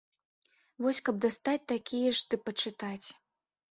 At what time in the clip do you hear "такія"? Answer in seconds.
1.75-2.09